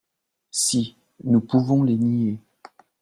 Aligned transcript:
Si, 0.49 0.95
nous 1.25 1.41
pouvons 1.41 1.83
les 1.83 1.95
nier 1.95 2.39